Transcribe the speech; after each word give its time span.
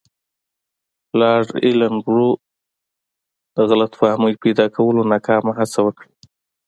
لارډ 1.19 1.49
ایلن 1.63 1.95
برو 2.05 2.29
د 3.55 3.57
غلط 3.69 3.91
فهمۍ 3.99 4.33
پیدا 4.43 4.65
کولو 4.75 5.01
ناکامه 5.11 5.51
هڅه 5.59 5.79
وکړه. 5.83 6.07